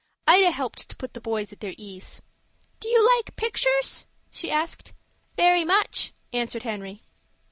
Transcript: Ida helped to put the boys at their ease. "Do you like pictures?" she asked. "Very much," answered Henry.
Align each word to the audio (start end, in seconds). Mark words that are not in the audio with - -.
Ida 0.27 0.49
helped 0.49 0.89
to 0.89 0.95
put 0.95 1.13
the 1.13 1.21
boys 1.21 1.53
at 1.53 1.59
their 1.59 1.75
ease. 1.77 2.23
"Do 2.79 2.89
you 2.89 3.07
like 3.17 3.35
pictures?" 3.35 4.07
she 4.31 4.49
asked. 4.49 4.93
"Very 5.37 5.63
much," 5.63 6.11
answered 6.33 6.63
Henry. 6.63 7.03